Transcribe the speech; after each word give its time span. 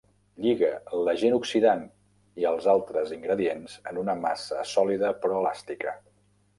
Lliga 0.43 0.69
l'agent 1.07 1.35
oxidant 1.39 1.83
i 2.45 2.49
els 2.53 2.71
altres 2.75 3.15
ingredients 3.21 3.79
en 3.95 4.03
una 4.07 4.19
massa 4.27 4.69
sòlida 4.75 5.17
però 5.25 5.41
elàstica. 5.45 5.99